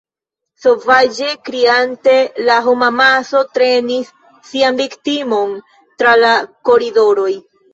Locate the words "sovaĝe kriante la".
0.61-2.55